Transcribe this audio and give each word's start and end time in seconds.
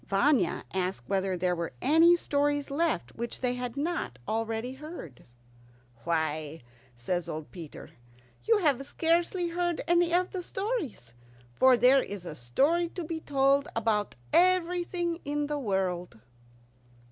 Vanya 0.03 0.63
asked 0.73 1.03
whether 1.07 1.37
there 1.37 1.55
were 1.55 1.73
any 1.79 2.15
stories 2.17 2.71
left 2.71 3.15
which 3.15 3.39
they 3.41 3.53
had 3.53 3.77
not 3.77 4.17
already 4.27 4.73
heard. 4.73 5.25
"Why," 6.05 6.61
said 6.95 7.29
old 7.29 7.51
Peter, 7.51 7.91
"you 8.43 8.57
have 8.57 8.77
heard 8.79 8.87
scarcely 8.87 9.51
any 9.87 10.11
of 10.11 10.31
the 10.31 10.41
stories, 10.41 11.13
for 11.53 11.77
there 11.77 12.01
is 12.01 12.25
a 12.25 12.33
story 12.33 12.89
to 12.89 13.03
be 13.03 13.19
told 13.19 13.67
about 13.75 14.15
everything 14.33 15.19
in 15.23 15.45
the 15.45 15.59
world." 15.59 16.19